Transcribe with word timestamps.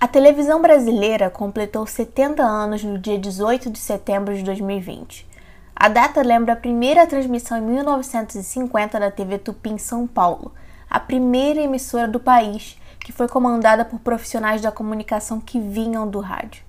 A 0.00 0.06
televisão 0.06 0.62
brasileira 0.62 1.28
completou 1.28 1.84
70 1.84 2.40
anos 2.40 2.84
no 2.84 2.98
dia 2.98 3.18
18 3.18 3.68
de 3.68 3.80
setembro 3.80 4.32
de 4.32 4.44
2020. 4.44 5.26
A 5.74 5.88
data 5.88 6.22
lembra 6.22 6.52
a 6.52 6.56
primeira 6.56 7.04
transmissão 7.04 7.58
em 7.58 7.62
1950 7.62 9.00
da 9.00 9.10
TV 9.10 9.38
Tupi 9.38 9.70
em 9.70 9.78
São 9.78 10.06
Paulo, 10.06 10.52
a 10.88 11.00
primeira 11.00 11.60
emissora 11.60 12.06
do 12.06 12.20
país 12.20 12.78
que 13.00 13.10
foi 13.10 13.26
comandada 13.26 13.84
por 13.84 13.98
profissionais 13.98 14.62
da 14.62 14.70
comunicação 14.70 15.40
que 15.40 15.58
vinham 15.58 16.08
do 16.08 16.20
rádio. 16.20 16.62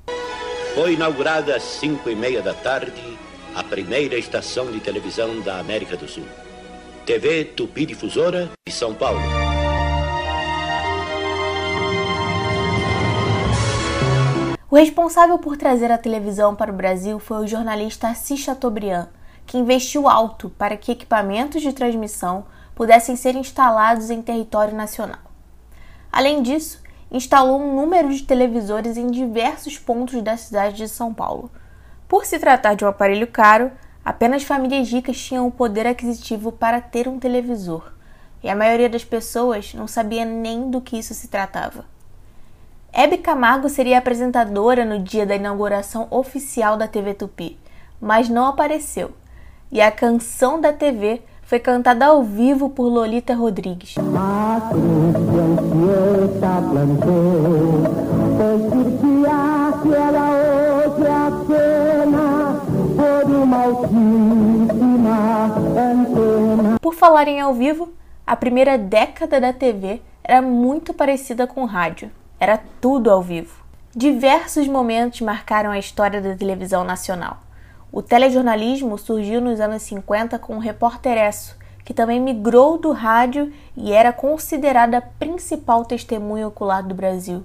Foi 0.73 0.93
inaugurada 0.93 1.55
às 1.55 1.61
5 1.61 2.09
e 2.09 2.15
meia 2.15 2.41
da 2.41 2.55
tarde 2.55 3.19
a 3.53 3.63
primeira 3.63 4.17
estação 4.17 4.71
de 4.71 4.79
televisão 4.79 5.39
da 5.41 5.59
América 5.59 5.95
do 5.95 6.07
Sul. 6.07 6.25
TV 7.05 7.45
Tupi 7.45 7.85
Difusora 7.85 8.49
de 8.67 8.73
São 8.73 8.95
Paulo. 8.95 9.19
O 14.71 14.75
responsável 14.75 15.39
por 15.39 15.57
trazer 15.57 15.91
a 15.91 15.97
televisão 15.97 16.53
para 16.53 16.71
o 16.71 16.75
Brasil 16.75 17.17
foi 17.17 17.43
o 17.43 17.47
jornalista 17.47 18.09
Assis 18.09 18.39
Chateaubriand, 18.39 19.07
que 19.47 19.57
investiu 19.57 20.07
alto 20.07 20.47
para 20.51 20.77
que 20.77 20.91
equipamentos 20.91 21.63
de 21.63 21.73
transmissão 21.73 22.45
pudessem 22.75 23.15
ser 23.15 23.35
instalados 23.35 24.11
em 24.11 24.21
território 24.21 24.75
nacional. 24.75 25.17
Além 26.11 26.43
disso, 26.43 26.83
instalou 27.11 27.59
um 27.59 27.75
número 27.75 28.13
de 28.13 28.21
televisores 28.21 28.95
em 28.95 29.07
diversos 29.07 29.79
pontos 29.79 30.21
da 30.21 30.37
cidade 30.37 30.77
de 30.77 30.87
São 30.87 31.15
Paulo. 31.15 31.49
Por 32.07 32.23
se 32.23 32.37
tratar 32.37 32.75
de 32.75 32.85
um 32.85 32.89
aparelho 32.89 33.25
caro, 33.25 33.71
apenas 34.05 34.43
famílias 34.43 34.87
ricas 34.87 35.19
tinham 35.19 35.47
o 35.47 35.51
poder 35.51 35.87
aquisitivo 35.87 36.51
para 36.51 36.79
ter 36.79 37.07
um 37.07 37.17
televisor, 37.17 37.91
e 38.43 38.47
a 38.47 38.55
maioria 38.55 38.87
das 38.87 39.03
pessoas 39.03 39.73
não 39.73 39.87
sabia 39.87 40.25
nem 40.25 40.69
do 40.69 40.79
que 40.79 40.99
isso 40.99 41.15
se 41.15 41.27
tratava. 41.27 41.85
Hebe 43.01 43.19
Camargo 43.19 43.69
seria 43.69 43.97
apresentadora 43.97 44.83
no 44.83 44.99
dia 44.99 45.25
da 45.25 45.33
inauguração 45.33 46.05
oficial 46.11 46.75
da 46.75 46.85
TV 46.85 47.13
Tupi, 47.13 47.57
mas 48.01 48.27
não 48.27 48.45
apareceu. 48.45 49.11
E 49.71 49.79
a 49.79 49.89
canção 49.89 50.59
da 50.59 50.73
TV 50.73 51.21
foi 51.41 51.59
cantada 51.59 52.07
ao 52.07 52.21
vivo 52.21 52.69
por 52.69 52.89
Lolita 52.89 53.33
Rodrigues. 53.33 53.95
Por 66.81 66.93
falar 66.95 67.29
em 67.29 67.39
ao 67.39 67.53
vivo, 67.53 67.93
a 68.27 68.35
primeira 68.35 68.77
década 68.77 69.39
da 69.39 69.53
TV 69.53 70.01
era 70.21 70.41
muito 70.41 70.93
parecida 70.93 71.47
com 71.47 71.63
rádio. 71.63 72.11
Era 72.39 72.57
tudo 72.79 73.11
ao 73.11 73.21
vivo. 73.21 73.53
Diversos 73.93 74.65
momentos 74.65 75.19
marcaram 75.19 75.71
a 75.71 75.77
história 75.77 76.21
da 76.21 76.35
televisão 76.35 76.85
nacional. 76.85 77.41
O 77.91 78.01
telejornalismo 78.01 78.97
surgiu 78.97 79.41
nos 79.41 79.59
anos 79.59 79.81
50 79.81 80.39
com 80.39 80.55
o 80.55 80.59
Repórter 80.59 81.17
Esso, 81.17 81.57
que 81.83 81.93
também 81.93 82.17
migrou 82.17 82.77
do 82.77 82.93
rádio 82.93 83.51
e 83.75 83.91
era 83.91 84.13
considerada 84.13 84.99
a 84.99 85.01
principal 85.01 85.83
testemunha 85.83 86.47
ocular 86.47 86.81
do 86.81 86.95
Brasil. 86.95 87.43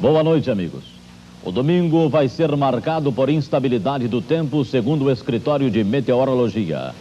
Boa 0.00 0.22
noite, 0.22 0.50
amigos. 0.50 0.96
O 1.44 1.52
domingo 1.52 2.08
vai 2.08 2.26
ser 2.28 2.56
marcado 2.56 3.12
por 3.12 3.28
instabilidade 3.28 4.08
do 4.08 4.22
tempo, 4.22 4.64
segundo 4.64 5.04
o 5.04 5.10
escritório 5.10 5.70
de 5.70 5.84
meteorologia. 5.84 6.94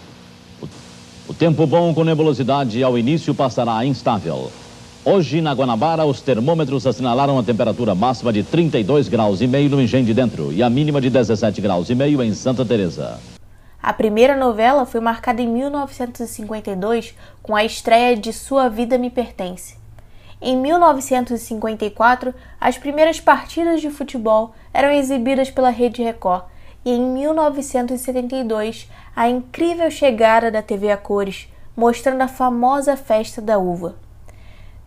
O 1.28 1.34
tempo 1.34 1.66
bom 1.66 1.92
com 1.92 2.04
nebulosidade 2.04 2.84
ao 2.84 3.00
início 3.00 3.34
passará 3.34 3.84
instável. 3.84 4.52
Hoje, 5.04 5.42
na 5.42 5.54
Guanabara, 5.54 6.06
os 6.06 6.22
termômetros 6.22 6.86
assinalaram 6.86 7.40
a 7.40 7.44
temperatura 7.44 7.96
máxima 7.96 8.32
de 8.32 8.44
32 8.44 9.08
graus 9.08 9.42
e 9.42 9.48
meio 9.48 9.68
no 9.72 9.82
Engenho 9.82 10.06
de 10.06 10.14
Dentro 10.14 10.54
e 10.54 10.62
a 10.62 10.70
mínima 10.70 11.02
de 11.02 11.10
17 11.10 11.60
graus 11.62 11.90
e 11.90 11.96
meio 11.96 12.22
em 12.22 12.32
Santa 12.32 12.64
Teresa. 12.64 13.20
A 13.82 13.92
primeira 13.92 14.38
novela 14.38 14.86
foi 14.86 15.02
marcada 15.02 15.42
em 15.42 15.48
1952 15.48 17.16
com 17.42 17.56
a 17.56 17.66
estreia 17.66 18.16
de 18.16 18.32
Sua 18.32 18.70
Vida 18.70 18.96
Me 19.00 19.10
Pertence. 19.10 19.78
Em 20.40 20.56
1954, 20.56 22.36
as 22.62 22.78
primeiras 22.78 23.20
partidas 23.20 23.82
de 23.82 23.90
futebol 23.90 24.54
eram 24.72 24.92
exibidas 24.92 25.50
pela 25.50 25.72
Rede 25.72 26.04
Record 26.04 26.44
e 26.86 26.92
em 26.92 27.02
1972 27.02 28.88
a 29.16 29.28
incrível 29.28 29.90
chegada 29.90 30.52
da 30.52 30.62
TV 30.62 30.92
a 30.92 30.98
cores, 30.98 31.52
mostrando 31.76 32.22
a 32.22 32.28
famosa 32.28 32.96
festa 32.96 33.42
da 33.42 33.58
uva. 33.58 33.96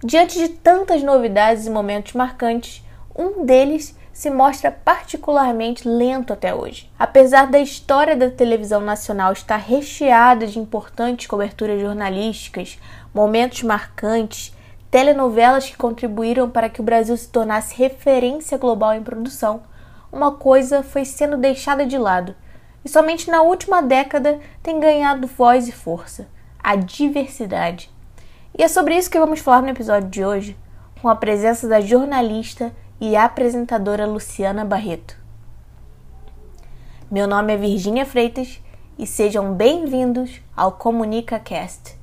Diante 0.02 0.38
de 0.38 0.48
tantas 0.48 1.02
novidades 1.02 1.66
e 1.66 1.70
momentos 1.70 2.12
marcantes, 2.12 2.84
um 3.16 3.44
deles 3.44 3.98
se 4.12 4.30
mostra 4.30 4.70
particularmente 4.70 5.88
lento 5.88 6.32
até 6.32 6.54
hoje. 6.54 6.90
Apesar 6.98 7.46
da 7.48 7.58
história 7.58 8.16
da 8.16 8.30
televisão 8.30 8.80
nacional 8.80 9.32
estar 9.32 9.56
recheada 9.56 10.46
de 10.46 10.58
importantes 10.58 11.26
coberturas 11.26 11.80
jornalísticas, 11.80 12.78
momentos 13.12 13.62
marcantes, 13.62 14.54
telenovelas 14.90 15.68
que 15.68 15.76
contribuíram 15.76 16.48
para 16.48 16.68
que 16.68 16.80
o 16.80 16.84
Brasil 16.84 17.16
se 17.16 17.28
tornasse 17.28 17.76
referência 17.76 18.56
global 18.56 18.94
em 18.94 19.02
produção, 19.02 19.62
uma 20.12 20.32
coisa 20.32 20.82
foi 20.82 21.04
sendo 21.04 21.36
deixada 21.36 21.86
de 21.86 21.98
lado 21.98 22.34
e 22.84 22.88
somente 22.88 23.30
na 23.30 23.42
última 23.42 23.82
década 23.82 24.38
tem 24.62 24.80
ganhado 24.80 25.26
voz 25.26 25.68
e 25.68 25.72
força: 25.72 26.28
a 26.62 26.76
diversidade. 26.76 27.90
E 28.56 28.62
é 28.62 28.68
sobre 28.68 28.96
isso 28.96 29.10
que 29.10 29.18
vamos 29.18 29.40
falar 29.40 29.62
no 29.62 29.68
episódio 29.68 30.08
de 30.08 30.24
hoje, 30.24 30.56
com 31.00 31.08
a 31.08 31.16
presença 31.16 31.68
da 31.68 31.80
jornalista 31.80 32.72
e 33.00 33.16
apresentadora 33.16 34.06
Luciana 34.06 34.64
Barreto. 34.64 35.16
Meu 37.10 37.26
nome 37.26 37.54
é 37.54 37.56
Virgínia 37.56 38.04
Freitas 38.04 38.60
e 38.98 39.06
sejam 39.06 39.54
bem-vindos 39.54 40.40
ao 40.56 40.72
Comunica 40.72 41.38
Cast. 41.38 41.97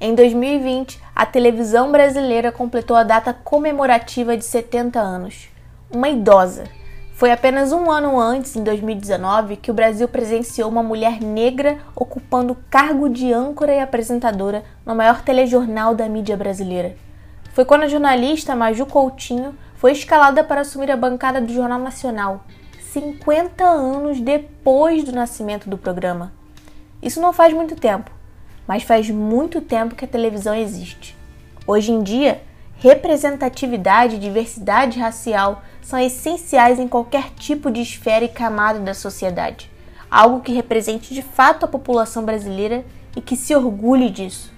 Em 0.00 0.14
2020, 0.14 1.00
a 1.12 1.26
televisão 1.26 1.90
brasileira 1.90 2.52
completou 2.52 2.96
a 2.96 3.02
data 3.02 3.34
comemorativa 3.34 4.36
de 4.36 4.44
70 4.44 5.00
anos. 5.00 5.48
Uma 5.92 6.08
idosa. 6.08 6.66
Foi 7.14 7.32
apenas 7.32 7.72
um 7.72 7.90
ano 7.90 8.16
antes, 8.16 8.54
em 8.54 8.62
2019, 8.62 9.56
que 9.56 9.72
o 9.72 9.74
Brasil 9.74 10.06
presenciou 10.06 10.70
uma 10.70 10.84
mulher 10.84 11.20
negra 11.20 11.78
ocupando 11.96 12.52
o 12.52 12.58
cargo 12.70 13.08
de 13.08 13.32
âncora 13.32 13.74
e 13.74 13.80
apresentadora 13.80 14.62
no 14.86 14.94
maior 14.94 15.20
telejornal 15.22 15.96
da 15.96 16.08
mídia 16.08 16.36
brasileira. 16.36 16.94
Foi 17.52 17.64
quando 17.64 17.82
a 17.82 17.88
jornalista 17.88 18.54
Maju 18.54 18.86
Coutinho 18.86 19.52
foi 19.74 19.90
escalada 19.90 20.44
para 20.44 20.60
assumir 20.60 20.92
a 20.92 20.96
bancada 20.96 21.40
do 21.40 21.52
Jornal 21.52 21.80
Nacional, 21.80 22.44
50 22.92 23.64
anos 23.64 24.20
depois 24.20 25.02
do 25.02 25.10
nascimento 25.10 25.68
do 25.68 25.76
programa. 25.76 26.32
Isso 27.02 27.20
não 27.20 27.32
faz 27.32 27.52
muito 27.52 27.74
tempo 27.74 28.16
mas 28.68 28.82
faz 28.82 29.08
muito 29.08 29.62
tempo 29.62 29.94
que 29.94 30.04
a 30.04 30.08
televisão 30.08 30.54
existe. 30.54 31.16
Hoje 31.66 31.90
em 31.90 32.02
dia, 32.02 32.42
representatividade 32.76 34.16
e 34.16 34.18
diversidade 34.18 34.98
racial 34.98 35.62
são 35.80 35.98
essenciais 35.98 36.78
em 36.78 36.86
qualquer 36.86 37.30
tipo 37.30 37.70
de 37.70 37.80
esfera 37.80 38.26
e 38.26 38.28
camada 38.28 38.78
da 38.78 38.92
sociedade, 38.92 39.70
algo 40.10 40.40
que 40.40 40.52
represente 40.52 41.14
de 41.14 41.22
fato 41.22 41.64
a 41.64 41.68
população 41.68 42.24
brasileira 42.24 42.84
e 43.16 43.22
que 43.22 43.36
se 43.36 43.54
orgulhe 43.56 44.10
disso. 44.10 44.52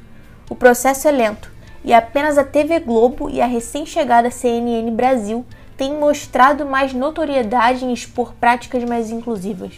O 0.51 0.57
processo 0.57 1.07
é 1.07 1.13
lento 1.13 1.53
e 1.85 1.95
apenas 1.95 2.37
a 2.37 2.43
TV 2.43 2.81
Globo 2.81 3.31
e 3.31 3.41
a 3.41 3.47
recém-chegada 3.47 4.31
CNN 4.31 4.91
Brasil 4.91 5.47
têm 5.77 5.95
mostrado 5.95 6.67
mais 6.67 6.93
notoriedade 6.93 7.85
em 7.85 7.93
expor 7.93 8.35
práticas 8.35 8.83
mais 8.85 9.11
inclusivas. 9.11 9.73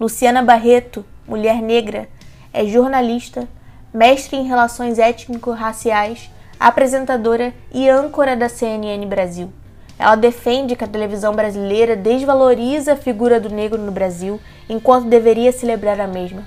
Luciana 0.00 0.42
Barreto, 0.42 1.04
mulher 1.28 1.60
negra, 1.60 2.08
é 2.52 2.64
jornalista, 2.66 3.48
mestre 3.92 4.36
em 4.36 4.46
relações 4.46 4.98
étnico-raciais, 4.98 6.30
apresentadora 6.58 7.54
e 7.72 7.88
âncora 7.88 8.36
da 8.36 8.48
CNN 8.48 9.06
Brasil. 9.06 9.52
Ela 9.98 10.14
defende 10.14 10.76
que 10.76 10.84
a 10.84 10.88
televisão 10.88 11.34
brasileira 11.34 11.94
desvaloriza 11.94 12.94
a 12.94 12.96
figura 12.96 13.38
do 13.38 13.50
negro 13.50 13.78
no 13.78 13.92
Brasil, 13.92 14.40
enquanto 14.68 15.08
deveria 15.08 15.52
celebrar 15.52 16.00
a 16.00 16.06
mesma. 16.06 16.42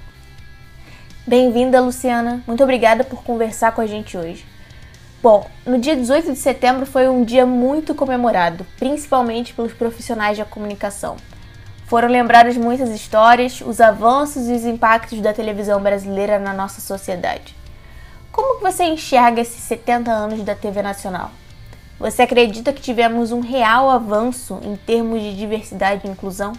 Bem-vinda, 1.25 1.79
Luciana. 1.79 2.43
Muito 2.45 2.63
obrigada 2.63 3.03
por 3.03 3.23
conversar 3.23 3.71
com 3.73 3.81
a 3.81 3.85
gente 3.85 4.17
hoje. 4.17 4.45
Bom, 5.21 5.47
no 5.65 5.77
dia 5.77 5.95
18 5.95 6.33
de 6.33 6.37
setembro 6.37 6.85
foi 6.85 7.07
um 7.07 7.23
dia 7.23 7.45
muito 7.45 7.95
comemorado, 7.95 8.65
principalmente 8.77 9.53
pelos 9.53 9.71
profissionais 9.71 10.37
da 10.37 10.43
comunicação. 10.43 11.15
Foram 11.93 12.09
lembradas 12.09 12.57
muitas 12.57 12.89
histórias, 12.89 13.61
os 13.61 13.79
avanços 13.79 14.49
e 14.49 14.53
os 14.53 14.65
impactos 14.65 15.21
da 15.21 15.31
televisão 15.31 15.79
brasileira 15.79 16.39
na 16.39 16.51
nossa 16.51 16.81
sociedade. 16.81 17.55
Como 18.31 18.57
que 18.57 18.63
você 18.63 18.83
enxerga 18.83 19.41
esses 19.41 19.61
70 19.61 20.09
anos 20.09 20.41
da 20.41 20.55
TV 20.55 20.81
Nacional? 20.81 21.29
Você 21.99 22.23
acredita 22.23 22.73
que 22.73 22.81
tivemos 22.81 23.31
um 23.31 23.41
real 23.41 23.91
avanço 23.91 24.59
em 24.63 24.75
termos 24.75 25.21
de 25.21 25.37
diversidade 25.37 26.07
e 26.07 26.09
inclusão? 26.09 26.53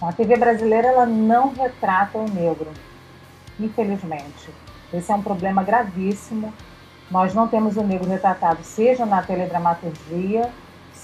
A 0.00 0.12
TV 0.12 0.36
brasileira 0.36 0.86
ela 0.86 1.06
não 1.06 1.52
retrata 1.52 2.16
o 2.16 2.30
negro, 2.30 2.70
infelizmente. 3.58 4.48
Esse 4.94 5.10
é 5.10 5.14
um 5.16 5.22
problema 5.22 5.64
gravíssimo. 5.64 6.54
Nós 7.10 7.34
não 7.34 7.48
temos 7.48 7.76
o 7.76 7.82
negro 7.82 8.08
retratado, 8.08 8.62
seja 8.62 9.04
na 9.04 9.22
teledramaturgia, 9.22 10.48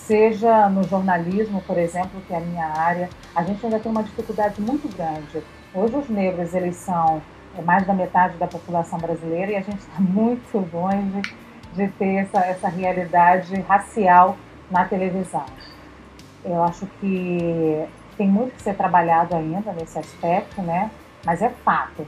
seja 0.06 0.68
no 0.68 0.84
jornalismo, 0.84 1.60
por 1.66 1.76
exemplo, 1.76 2.20
que 2.26 2.32
é 2.32 2.36
a 2.36 2.40
minha 2.40 2.66
área. 2.66 3.10
A 3.34 3.42
gente 3.42 3.64
ainda 3.64 3.78
tem 3.78 3.90
uma 3.90 4.02
dificuldade 4.02 4.60
muito 4.60 4.88
grande. 4.96 5.42
Hoje 5.74 5.96
os 5.96 6.08
negros 6.08 6.54
eles 6.54 6.76
são 6.76 7.20
é 7.58 7.62
mais 7.62 7.86
da 7.86 7.94
metade 7.94 8.36
da 8.36 8.46
população 8.46 8.98
brasileira 8.98 9.52
e 9.52 9.56
a 9.56 9.60
gente 9.60 9.78
está 9.78 9.98
muito 10.00 10.58
longe 10.72 11.22
de 11.74 11.88
ter 11.88 12.16
essa, 12.16 12.38
essa 12.40 12.68
realidade 12.68 13.60
racial 13.62 14.36
na 14.70 14.84
televisão. 14.84 15.44
Eu 16.44 16.62
acho 16.62 16.86
que 17.00 17.84
tem 18.16 18.28
muito 18.28 18.54
que 18.54 18.62
ser 18.62 18.74
trabalhado 18.74 19.34
ainda 19.34 19.72
nesse 19.72 19.98
aspecto, 19.98 20.62
né? 20.62 20.90
Mas 21.24 21.42
é 21.42 21.50
fato. 21.64 22.06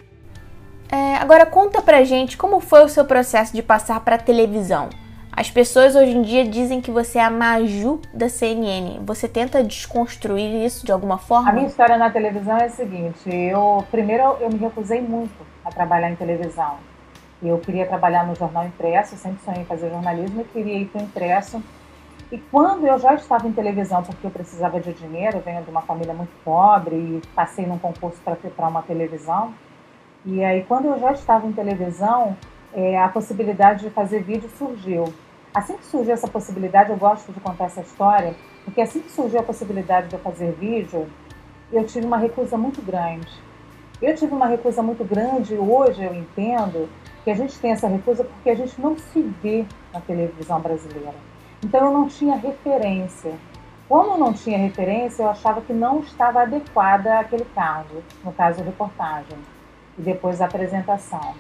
É, 0.91 1.17
agora 1.17 1.45
conta 1.45 1.83
pra 1.83 2.05
gente 2.05 2.37
como 2.37 2.61
foi 2.61 2.85
o 2.85 2.89
seu 2.89 3.05
processo 3.05 3.53
de 3.53 3.63
passar 3.63 4.01
para 4.01 4.17
televisão. 4.17 4.89
As 5.39 5.49
pessoas 5.49 5.95
hoje 5.95 6.17
em 6.17 6.23
dia 6.23 6.45
dizem 6.45 6.81
que 6.81 6.91
você 6.91 7.17
é 7.17 7.23
a 7.23 7.31
Maju 7.31 8.01
da 8.13 8.29
CNN. 8.29 8.99
Você 9.07 9.29
tenta 9.29 9.63
desconstruir 9.63 10.67
isso 10.67 10.85
de 10.85 10.91
alguma 10.91 11.17
forma? 11.17 11.49
A 11.49 11.53
minha 11.53 11.69
história 11.69 11.97
na 11.97 12.11
televisão 12.11 12.57
é 12.57 12.65
a 12.65 12.69
seguinte: 12.69 13.33
eu 13.33 13.87
primeiro 13.89 14.37
eu 14.41 14.51
me 14.51 14.59
recusei 14.59 15.01
muito 15.01 15.47
a 15.65 15.71
trabalhar 15.71 16.11
em 16.11 16.17
televisão. 16.17 16.79
Eu 17.41 17.57
queria 17.59 17.87
trabalhar 17.87 18.27
no 18.27 18.35
jornal 18.35 18.67
impresso, 18.67 19.15
sempre 19.15 19.39
sonhei 19.45 19.63
em 19.63 19.65
fazer 19.65 19.91
jornalismo 19.91 20.41
e 20.41 20.45
queria 20.45 20.77
ir 20.77 20.87
para 20.87 21.03
o 21.03 21.05
impresso. 21.05 21.63
E 22.33 22.39
quando 22.39 22.85
eu 22.85 22.99
já 22.99 23.15
estava 23.15 23.47
em 23.47 23.53
televisão, 23.53 24.03
porque 24.03 24.27
eu 24.27 24.33
precisava 24.33 24.81
de 24.81 24.93
dinheiro, 24.93 25.37
eu 25.37 25.43
venho 25.43 25.63
de 25.63 25.71
uma 25.71 25.83
família 25.83 26.15
muito 26.15 26.33
pobre 26.45 26.97
e 26.97 27.23
passei 27.37 27.65
num 27.65 27.79
concurso 27.79 28.21
para 28.57 28.69
uma 28.69 28.83
televisão. 28.83 29.55
E 30.27 30.43
aí, 30.43 30.65
quando 30.65 30.87
eu 30.87 30.99
já 30.99 31.13
estava 31.13 31.47
em 31.47 31.53
televisão, 31.53 32.37
é, 32.75 32.99
a 32.99 33.07
possibilidade 33.07 33.85
de 33.85 33.91
fazer 33.91 34.21
vídeo 34.21 34.51
surgiu. 34.59 35.05
Assim 35.55 35.77
que 35.77 35.87
surgiu 35.87 36.13
essa 36.13 36.29
possibilidade, 36.29 36.91
eu 36.91 36.97
gosto 36.97 37.33
de 37.33 37.41
contar 37.41 37.65
essa 37.65 37.81
história, 37.81 38.35
porque 38.65 38.81
assim 38.81 39.01
que 39.01 39.11
surgiu 39.11 39.41
a 39.41 39.43
possibilidade 39.43 40.09
de 40.09 40.15
eu 40.15 40.21
fazer 40.21 40.53
vídeo, 40.53 41.09
eu 41.73 41.85
tive 41.85 42.07
uma 42.07 42.19
recusa 42.19 42.57
muito 42.57 42.83
grande. 42.83 43.29
Eu 44.01 44.15
tive 44.15 44.33
uma 44.33 44.47
recusa 44.47 44.83
muito 44.83 45.05
grande 45.05 45.55
e 45.55 45.59
hoje 45.59 46.05
eu 46.05 46.15
entendo 46.15 46.89
que 47.25 47.31
a 47.31 47.35
gente 47.35 47.59
tem 47.59 47.73
essa 47.73 47.89
recusa 47.89 48.25
porque 48.25 48.51
a 48.51 48.55
gente 48.55 48.81
não 48.81 48.97
se 48.97 49.21
vê 49.43 49.67
na 49.93 50.01
televisão 50.01 50.61
brasileira. 50.61 51.15
Então 51.65 51.87
eu 51.87 51.93
não 51.93 52.07
tinha 52.07 52.37
referência. 52.37 53.33
Como 53.89 54.13
eu 54.13 54.19
não 54.19 54.33
tinha 54.33 54.59
referência, 54.59 55.23
eu 55.23 55.31
achava 55.31 55.61
que 55.63 55.73
não 55.73 56.01
estava 56.01 56.43
adequada 56.43 57.19
àquele 57.19 57.47
cargo, 57.47 58.03
no 58.23 58.33
caso 58.33 58.63
reportagem, 58.63 59.39
e 59.99 60.03
depois 60.03 60.41
a 60.41 60.45
apresentação. 60.45 61.35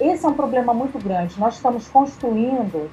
Esse 0.00 0.24
é 0.24 0.28
um 0.28 0.34
problema 0.34 0.72
muito 0.72 0.98
grande. 0.98 1.38
Nós 1.38 1.56
estamos 1.56 1.88
construindo 1.88 2.88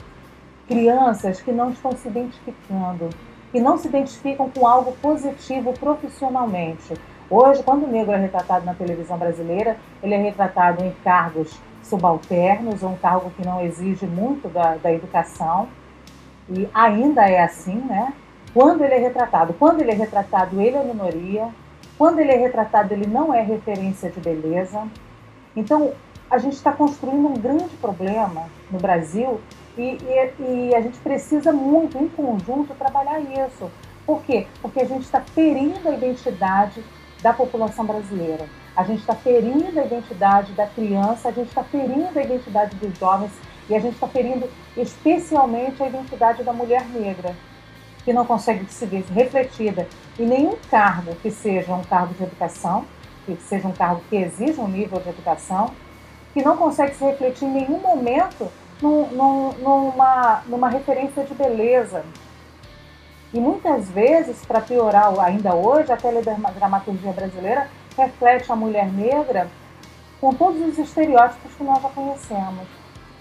crianças 0.71 1.41
que 1.41 1.51
não 1.51 1.69
estão 1.71 1.91
se 1.91 2.07
identificando, 2.07 3.09
que 3.51 3.59
não 3.59 3.77
se 3.77 3.89
identificam 3.89 4.49
com 4.49 4.65
algo 4.65 4.93
positivo 5.01 5.73
profissionalmente. 5.73 6.93
Hoje, 7.29 7.61
quando 7.61 7.83
o 7.83 7.87
negro 7.87 8.13
é 8.13 8.17
retratado 8.17 8.65
na 8.65 8.73
televisão 8.73 9.17
brasileira, 9.17 9.75
ele 10.01 10.13
é 10.13 10.17
retratado 10.17 10.81
em 10.81 10.91
cargos 11.03 11.59
subalternos, 11.83 12.83
ou 12.83 12.91
um 12.91 12.95
cargo 12.95 13.31
que 13.31 13.45
não 13.45 13.61
exige 13.61 14.05
muito 14.05 14.47
da, 14.47 14.75
da 14.75 14.93
educação, 14.93 15.67
e 16.49 16.69
ainda 16.73 17.29
é 17.29 17.43
assim, 17.43 17.75
né? 17.75 18.13
Quando 18.53 18.81
ele 18.81 18.93
é 18.93 18.97
retratado, 18.97 19.53
quando 19.53 19.81
ele 19.81 19.91
é 19.91 19.95
retratado, 19.95 20.61
ele 20.61 20.77
é 20.77 20.83
minoria, 20.85 21.49
quando 21.97 22.19
ele 22.19 22.31
é 22.31 22.37
retratado, 22.37 22.93
ele 22.93 23.07
não 23.07 23.33
é 23.33 23.41
referência 23.41 24.09
de 24.09 24.21
beleza. 24.21 24.87
Então, 25.53 25.91
a 26.29 26.37
gente 26.37 26.53
está 26.53 26.71
construindo 26.71 27.27
um 27.27 27.33
grande 27.33 27.75
problema 27.81 28.45
no 28.71 28.79
Brasil 28.79 29.41
e, 29.77 29.81
e, 29.81 30.69
e, 30.69 30.75
a 30.75 30.81
gente 30.81 30.97
precisa 30.99 31.51
muito, 31.51 31.97
em 31.97 32.07
conjunto, 32.09 32.73
trabalhar 32.75 33.19
isso. 33.21 33.71
Por 34.05 34.21
quê? 34.23 34.47
Porque 34.61 34.81
a 34.81 34.85
gente 34.85 35.03
está 35.03 35.21
ferindo 35.21 35.87
a 35.87 35.93
identidade 35.93 36.83
da 37.21 37.31
população 37.31 37.85
brasileira. 37.85 38.45
A 38.75 38.83
gente 38.83 38.99
está 38.99 39.15
ferindo 39.15 39.79
a 39.79 39.85
identidade 39.85 40.53
da 40.53 40.65
criança, 40.65 41.29
a 41.29 41.31
gente 41.31 41.49
está 41.49 41.63
ferindo 41.63 42.17
a 42.17 42.23
identidade 42.23 42.75
dos 42.75 42.97
jovens 42.97 43.31
e 43.69 43.75
a 43.75 43.79
gente 43.79 43.93
está 43.93 44.07
ferindo 44.07 44.49
especialmente 44.75 45.81
a 45.81 45.87
identidade 45.87 46.43
da 46.43 46.51
mulher 46.51 46.85
negra, 46.85 47.35
que 48.03 48.11
não 48.11 48.25
consegue 48.25 48.65
se 48.71 48.85
ver 48.85 49.03
refletida 49.13 49.87
em 50.19 50.25
nenhum 50.25 50.55
cargo 50.69 51.15
que 51.21 51.29
seja 51.29 51.73
um 51.73 51.83
cargo 51.83 52.13
de 52.13 52.23
educação, 52.23 52.85
que 53.25 53.35
seja 53.37 53.67
um 53.67 53.73
cargo 53.73 54.01
que 54.09 54.15
exija 54.15 54.61
um 54.61 54.67
nível 54.67 54.99
de 54.99 55.09
educação, 55.09 55.71
que 56.33 56.41
não 56.43 56.57
consegue 56.57 56.95
se 56.95 57.03
refletir 57.03 57.45
em 57.45 57.51
nenhum 57.51 57.79
momento 57.79 58.49
num, 58.81 59.07
num, 59.07 59.51
numa, 59.53 60.43
numa 60.47 60.69
referência 60.69 61.23
de 61.23 61.33
beleza. 61.33 62.03
E 63.33 63.39
muitas 63.39 63.89
vezes, 63.89 64.45
para 64.45 64.59
piorar 64.59 65.17
ainda 65.19 65.53
hoje, 65.53 65.91
a 65.91 65.97
teledramaturgia 65.97 67.13
brasileira 67.13 67.69
reflete 67.97 68.51
a 68.51 68.55
mulher 68.55 68.91
negra 68.91 69.49
com 70.19 70.33
todos 70.33 70.61
os 70.61 70.77
estereótipos 70.77 71.53
que 71.53 71.63
nós 71.63 71.81
já 71.81 71.89
conhecemos, 71.89 72.67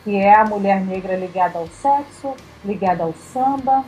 que 0.04 0.16
é 0.16 0.34
a 0.34 0.44
mulher 0.44 0.80
negra 0.80 1.16
ligada 1.16 1.58
ao 1.58 1.66
sexo, 1.68 2.34
ligada 2.64 3.04
ao 3.04 3.12
samba, 3.14 3.84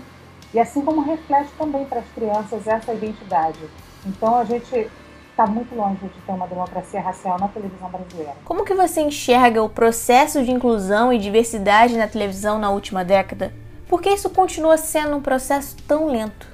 e 0.55 0.61
assim 0.61 0.83
como 0.83 1.01
reflete 1.01 1.51
também 1.59 1.85
para 1.85 2.01
as 2.01 2.09
crianças 2.15 2.67
essa 2.67 2.93
identidade. 2.93 3.59
Então 4.07 4.37
a 4.37 4.45
gente 4.45 4.91
está 5.33 5.47
muito 5.47 5.75
longe 5.75 5.97
de 6.07 6.21
ter 6.21 6.33
uma 6.33 6.47
democracia 6.47 7.01
racial 7.01 7.39
na 7.39 7.49
televisão 7.49 7.89
brasileira. 7.89 8.35
Como 8.45 8.65
que 8.65 8.75
você 8.75 9.01
enxerga 9.01 9.63
o 9.63 9.69
processo 9.69 10.45
de 10.45 10.51
inclusão 10.51 11.13
e 11.13 11.19
diversidade 11.19 11.97
na 11.97 12.07
televisão 12.07 12.59
na 12.59 12.71
última 12.71 13.03
década? 13.03 13.53
Por 13.89 14.01
que 14.01 14.11
isso 14.11 14.31
continua 14.31 14.77
sendo 14.77 15.17
um 15.17 15.23
processo 15.23 15.77
tão 15.89 16.07
lento? 16.07 16.47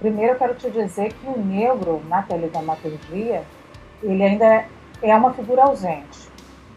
Primeiro 0.00 0.32
eu 0.32 0.38
quero 0.38 0.54
te 0.54 0.70
dizer 0.70 1.12
que 1.12 1.26
o 1.26 1.38
negro 1.38 2.02
na 2.08 2.22
teledramaturgia, 2.22 3.42
ele 4.02 4.22
ainda 4.22 4.64
é 5.02 5.14
uma 5.14 5.32
figura 5.32 5.64
ausente. 5.64 6.28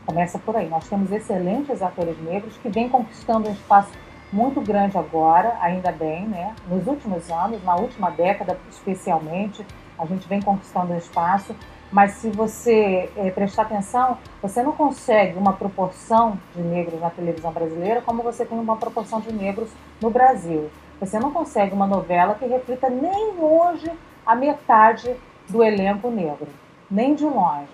Começa 0.06 0.38
por 0.40 0.56
aí. 0.56 0.70
Nós 0.70 0.88
temos 0.88 1.12
excelentes 1.12 1.82
atores 1.82 2.18
negros 2.22 2.58
que 2.58 2.70
vêm 2.70 2.88
conquistando 2.88 3.50
um 3.50 3.54
espaço 3.54 3.92
muito 4.32 4.60
grande 4.60 4.98
agora, 4.98 5.58
ainda 5.62 5.92
bem, 5.92 6.28
né? 6.28 6.54
Nos 6.70 6.86
últimos 6.86 7.30
anos, 7.30 7.64
na 7.64 7.76
última 7.76 8.10
década 8.10 8.58
especialmente, 8.70 9.66
a 9.98 10.06
gente 10.06 10.28
vem 10.28 10.42
conquistando 10.42 10.94
um 10.94 10.98
espaço, 10.98 11.56
mas 11.92 12.14
se 12.14 12.30
você 12.30 13.10
é, 13.16 13.32
prestar 13.32 13.64
atenção, 13.64 14.18
você 14.42 14.62
não 14.62 14.74
consegue 14.74 15.38
uma 15.38 15.54
proporção 15.54 16.38
de 16.54 16.62
negros 16.62 17.00
na 17.00 17.10
televisão 17.10 17.52
brasileira 17.52 18.02
como 18.02 18.22
você 18.22 18.46
tem 18.46 18.60
uma 18.60 18.76
proporção 18.76 19.22
de 19.22 19.32
negros 19.32 19.70
no 20.02 20.10
Brasil. 20.10 20.70
Você 21.00 21.20
não 21.20 21.32
consegue 21.32 21.74
uma 21.74 21.88
novela 21.88 22.36
que 22.36 22.46
reflita 22.46 22.90
nem 22.90 23.36
hoje 23.40 23.90
a 24.26 24.36
metade 24.36 25.16
do 25.48 25.64
elenco 25.64 26.10
negro, 26.10 26.48
nem 26.92 27.16
de 27.16 27.24
longe. 27.24 27.68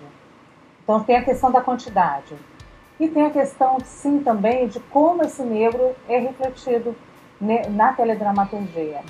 Então 0.82 1.02
tem 1.02 1.16
a 1.16 1.24
questão 1.24 1.50
da 1.50 1.60
quantidade. 1.60 2.36
E 3.00 3.08
tem 3.08 3.26
a 3.26 3.30
questão, 3.30 3.78
sim, 3.84 4.20
também 4.20 4.68
de 4.68 4.78
como 4.78 5.24
esse 5.24 5.42
negro 5.42 5.96
é 6.08 6.18
refletido 6.18 6.94
na 7.70 7.92
teledramaturgia. 7.92 9.00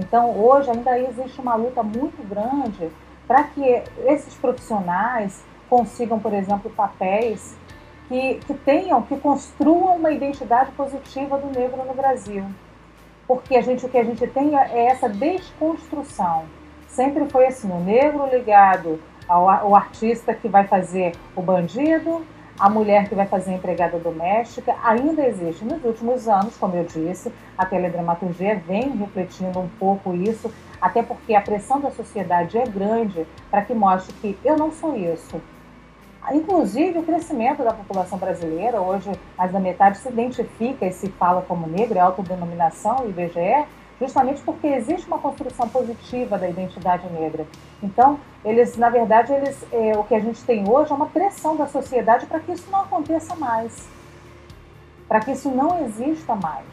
Então, 0.00 0.30
hoje 0.38 0.70
ainda 0.70 0.98
existe 0.98 1.40
uma 1.40 1.54
luta 1.54 1.82
muito 1.82 2.26
grande 2.26 2.90
para 3.28 3.44
que 3.44 3.82
esses 4.06 4.34
profissionais 4.34 5.44
consigam, 5.68 6.18
por 6.18 6.32
exemplo, 6.32 6.70
papéis 6.70 7.54
que, 8.08 8.36
que 8.46 8.54
tenham, 8.54 9.02
que 9.02 9.16
construam 9.18 9.96
uma 9.96 10.10
identidade 10.10 10.72
positiva 10.72 11.38
do 11.38 11.46
negro 11.46 11.84
no 11.84 11.94
Brasil. 11.94 12.44
Porque 13.28 13.54
a 13.54 13.60
gente, 13.60 13.84
o 13.84 13.88
que 13.88 13.98
a 13.98 14.02
gente 14.02 14.26
tem 14.26 14.56
é 14.56 14.86
essa 14.86 15.08
desconstrução. 15.08 16.44
Sempre 16.88 17.28
foi 17.28 17.46
assim, 17.46 17.70
o 17.70 17.78
negro 17.78 18.26
ligado 18.26 19.00
ao, 19.28 19.48
ao 19.48 19.76
artista 19.76 20.34
que 20.34 20.48
vai 20.48 20.66
fazer 20.66 21.12
o 21.36 21.42
bandido, 21.42 22.26
a 22.58 22.68
mulher 22.68 23.08
que 23.08 23.14
vai 23.14 23.26
fazer 23.26 23.52
empregada 23.52 23.98
doméstica 23.98 24.74
ainda 24.82 25.26
existe. 25.26 25.64
Nos 25.64 25.84
últimos 25.84 26.28
anos, 26.28 26.56
como 26.56 26.76
eu 26.76 26.84
disse, 26.84 27.32
a 27.56 27.64
teledramaturgia 27.64 28.62
vem 28.66 28.90
refletindo 28.90 29.58
um 29.58 29.68
pouco 29.78 30.14
isso, 30.14 30.52
até 30.80 31.02
porque 31.02 31.34
a 31.34 31.40
pressão 31.40 31.80
da 31.80 31.90
sociedade 31.90 32.58
é 32.58 32.64
grande 32.64 33.26
para 33.50 33.62
que 33.62 33.74
mostre 33.74 34.12
que 34.14 34.38
eu 34.44 34.56
não 34.56 34.70
sou 34.70 34.96
isso. 34.96 35.40
Inclusive, 36.32 36.98
o 36.98 37.02
crescimento 37.02 37.64
da 37.64 37.72
população 37.72 38.18
brasileira, 38.18 38.80
hoje 38.80 39.10
mais 39.38 39.50
da 39.50 39.58
metade 39.58 39.98
se 39.98 40.08
identifica 40.08 40.86
e 40.86 40.92
se 40.92 41.08
fala 41.12 41.42
como 41.42 41.66
negro, 41.66 41.96
é 41.96 42.00
autodenominação, 42.00 43.08
IBGE, 43.08 43.66
justamente 44.00 44.40
porque 44.40 44.66
existe 44.66 45.06
uma 45.06 45.18
construção 45.18 45.68
positiva 45.68 46.38
da 46.38 46.48
identidade 46.48 47.06
negra. 47.12 47.46
Então, 47.82 48.18
eles, 48.42 48.76
na 48.76 48.88
verdade, 48.88 49.32
eles, 49.32 49.62
é, 49.70 49.92
o 49.96 50.04
que 50.04 50.14
a 50.14 50.20
gente 50.20 50.42
tem 50.44 50.66
hoje 50.66 50.90
é 50.90 50.94
uma 50.94 51.06
pressão 51.06 51.54
da 51.54 51.66
sociedade 51.66 52.24
para 52.26 52.40
que 52.40 52.52
isso 52.52 52.70
não 52.70 52.80
aconteça 52.80 53.36
mais, 53.36 53.86
para 55.06 55.20
que 55.20 55.32
isso 55.32 55.50
não 55.50 55.84
exista 55.84 56.34
mais. 56.34 56.66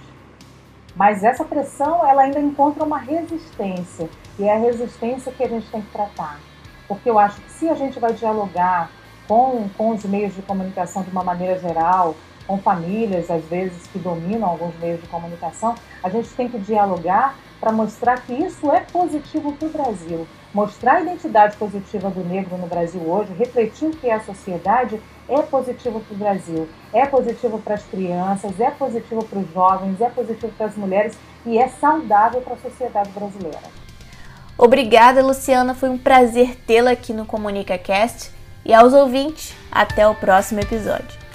Mas 0.96 1.24
essa 1.24 1.43
pressão, 1.43 2.07
ela 2.07 2.24
ainda 2.24 2.39
encontra 2.39 2.84
uma 2.84 2.98
resistência, 2.98 4.10
e 4.39 4.46
é 4.46 4.55
a 4.55 4.60
resistência 4.60 5.31
que 5.31 5.43
a 5.43 5.48
gente 5.48 5.69
tem 5.69 5.81
que 5.81 5.91
tratar. 5.91 6.39
porque 6.88 7.10
eu 7.10 7.19
acho 7.19 7.41
que 7.41 7.51
se 7.51 7.69
a 7.69 7.74
gente 7.75 8.00
vai 8.00 8.13
dialogar 8.13 8.89
com, 9.27 9.67
com 9.77 9.89
os 9.89 10.05
meios 10.05 10.34
de 10.34 10.41
comunicação 10.41 11.03
de 11.03 11.12
uma 11.12 11.22
maneira 11.22 11.60
geral, 11.60 12.15
com 12.47 12.57
famílias, 12.57 13.29
às 13.29 13.43
vezes, 13.45 13.85
que 13.87 13.99
dominam 13.99 14.47
alguns 14.47 14.73
meios 14.79 15.01
de 15.01 15.07
comunicação, 15.07 15.75
a 16.01 16.09
gente 16.09 16.29
tem 16.29 16.47
que 16.47 16.57
dialogar 16.57 17.35
para 17.59 17.71
mostrar 17.71 18.21
que 18.21 18.33
isso 18.33 18.71
é 18.71 18.79
positivo 18.79 19.51
para 19.53 19.67
o 19.67 19.71
Brasil. 19.71 20.27
Mostrar 20.53 20.93
a 20.93 21.01
identidade 21.01 21.57
positiva 21.57 22.09
do 22.09 22.23
negro 22.23 22.57
no 22.57 22.67
Brasil 22.67 23.01
hoje, 23.01 23.33
refletir 23.33 23.89
o 23.89 23.91
que 23.91 24.07
é 24.07 24.13
a 24.13 24.21
sociedade, 24.21 24.99
é 25.27 25.41
positivo 25.41 25.99
para 25.99 26.15
o 26.15 26.17
Brasil, 26.17 26.69
é 26.93 27.05
positivo 27.05 27.59
para 27.59 27.75
as 27.75 27.83
crianças, 27.83 28.59
é 28.59 28.71
positivo 28.71 29.25
para 29.25 29.39
os 29.39 29.53
jovens, 29.53 29.99
é 29.99 30.09
positivo 30.09 30.53
para 30.57 30.67
as 30.67 30.75
mulheres 30.75 31.17
e 31.45 31.57
é 31.57 31.67
saudável 31.67 32.41
para 32.41 32.53
a 32.53 32.57
sociedade 32.57 33.09
brasileira. 33.09 33.59
Obrigada, 34.57 35.23
Luciana. 35.23 35.75
Foi 35.75 35.89
um 35.89 35.97
prazer 35.97 36.55
tê-la 36.65 36.91
aqui 36.91 37.13
no 37.13 37.25
ComunicaCast. 37.25 38.31
E 38.65 38.73
aos 38.73 38.91
ouvintes, 38.91 39.55
até 39.71 40.07
o 40.07 40.15
próximo 40.15 40.59
episódio. 40.59 41.26